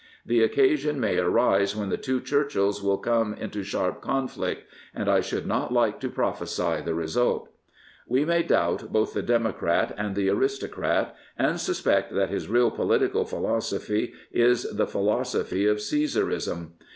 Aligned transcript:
The 0.25 0.41
occasion 0.41 0.99
may 0.99 1.17
arise 1.19 1.75
when 1.75 1.89
the 1.89 1.95
two 1.97 2.21
Churchills 2.21 2.81
will 2.81 2.97
come 2.97 3.35
into 3.35 3.61
sharp 3.61 4.01
conflict, 4.01 4.63
and 4.95 5.07
I 5.07 5.21
should 5.21 5.45
not 5.45 5.71
like 5.71 5.99
to 5.99 6.09
prophesy 6.09 6.81
the 6.83 6.95
result." 6.95 7.49
We 8.07 8.25
may 8.25 8.41
doubt 8.41 8.91
both 8.91 9.13
the 9.13 9.21
democrat 9.21 9.93
and 9.95 10.15
the 10.15 10.27
aristocrat, 10.31 11.15
and 11.37 11.59
suspect 11.59 12.15
that 12.15 12.31
his 12.31 12.49
real 12.49 12.71
political 12.71 13.25
philosophy 13.25 14.13
is 14.31 14.63
the 14.63 14.87
philosophy 14.87 15.67
of 15.67 15.77
Caesarism. 15.77 16.71